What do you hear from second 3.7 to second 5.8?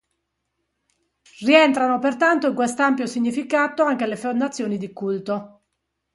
anche le fondazioni di culto.